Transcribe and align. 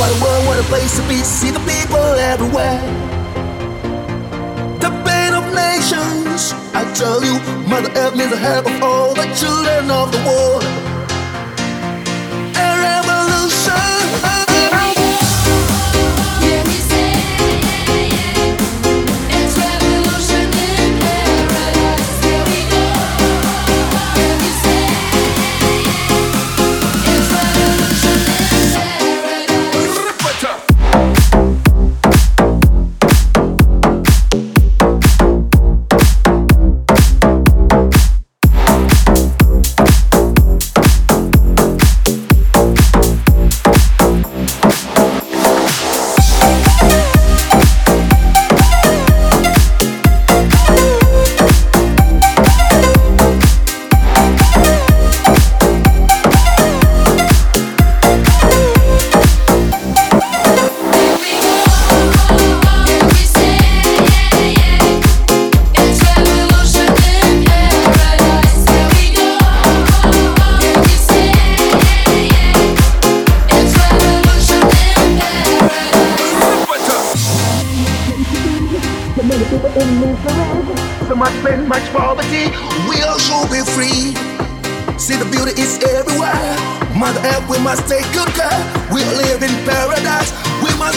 What 0.00 0.16
a 0.16 0.24
world, 0.24 0.46
what 0.46 0.58
a 0.58 0.62
place 0.62 0.96
to 0.96 1.06
be. 1.06 1.16
See 1.16 1.50
the 1.50 1.60
people 1.60 2.00
everywhere. 2.32 2.80
The 4.80 4.88
pain 5.04 5.34
of 5.34 5.44
nations. 5.52 6.54
I 6.72 6.90
tell 6.94 7.22
you, 7.22 7.36
Mother 7.68 7.92
Earth 7.94 8.16
needs 8.16 8.30
the 8.30 8.38
help 8.38 8.64
of 8.64 8.82
all 8.82 9.12
the 9.12 9.28
children 9.36 9.90
of 9.90 10.10
the 10.10 10.18
world. 10.24 10.79
many 79.30 79.44
people 79.46 79.70
in. 79.78 80.16
So 81.06 81.14
much 81.14 81.34
pain, 81.44 81.66
much 81.68 81.86
poverty. 81.94 82.50
We'll 82.90 83.18
should 83.18 83.46
be 83.50 83.62
free. 83.62 84.14
See 84.98 85.16
the 85.16 85.26
beauty 85.30 85.54
is 85.54 85.78
everywhere. 85.78 86.34
Mother 86.98 87.22
Earth, 87.30 87.46
we 87.48 87.58
must 87.62 87.86
take 87.86 88.04
good 88.12 88.28
care. 88.34 88.60
We 88.90 89.06
live 89.22 89.42
in 89.42 89.54
paradise. 89.64 90.34
We 90.62 90.74
must 90.82 90.89